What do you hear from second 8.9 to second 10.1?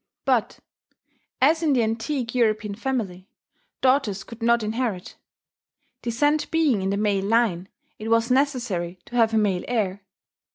to have a male heir.